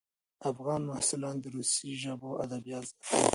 [0.51, 3.27] افغان محصلان د روسي ژبو ادبیات زده کوي.